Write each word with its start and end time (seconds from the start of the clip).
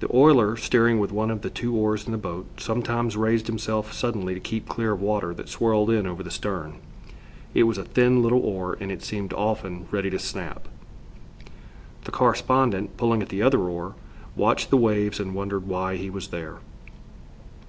The 0.00 0.10
oiler, 0.12 0.56
steering 0.56 0.98
with 0.98 1.12
one 1.12 1.30
of 1.30 1.42
the 1.42 1.48
two 1.48 1.76
oars 1.76 2.06
in 2.06 2.10
the 2.10 2.18
boat, 2.18 2.46
sometimes 2.58 3.16
raised 3.16 3.46
himself 3.46 3.92
suddenly 3.92 4.34
to 4.34 4.40
keep 4.40 4.68
clear 4.68 4.90
of 4.94 5.00
water 5.00 5.32
that 5.32 5.48
swirled 5.48 5.90
in 5.90 6.08
over 6.08 6.24
the 6.24 6.30
stern. 6.32 6.78
It 7.54 7.62
was 7.62 7.78
a 7.78 7.84
thin 7.84 8.20
little 8.20 8.40
oar 8.40 8.76
and 8.80 8.90
it 8.90 9.04
seemed 9.04 9.32
often 9.32 9.86
ready 9.92 10.10
to 10.10 10.18
snap. 10.18 10.66
The 12.02 12.10
correspondent, 12.10 12.96
pulling 12.96 13.22
at 13.22 13.28
the 13.28 13.42
other 13.42 13.60
oar, 13.60 13.94
watched 14.34 14.70
the 14.70 14.76
waves 14.76 15.20
and 15.20 15.36
wondered 15.36 15.68
why 15.68 15.98
he 15.98 16.10
was 16.10 16.26
there. 16.34 16.56